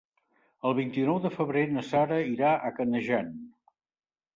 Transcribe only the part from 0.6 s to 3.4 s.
El vint-i-nou de febrer na Sara irà a Canejan.